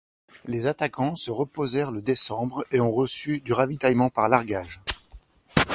Les 0.47 0.65
attaquants 0.65 1.15
se 1.15 1.29
reposèrent 1.29 1.91
le 1.91 2.01
décembre 2.01 2.65
et 2.71 2.79
ont 2.81 2.91
reçu 2.91 3.39
du 3.41 3.53
ravitaillement 3.53 4.09
par 4.09 4.29
largage. 4.29 4.81